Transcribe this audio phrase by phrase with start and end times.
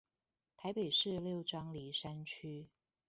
[0.57, 2.69] 臺北市六張犁山區